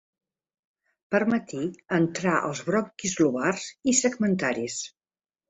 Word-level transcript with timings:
Permetí 1.15 1.59
entrar 1.97 2.33
als 2.39 2.63
bronquis 2.71 3.15
lobars 3.25 3.69
i 3.93 3.97
segmentaris. 4.01 4.81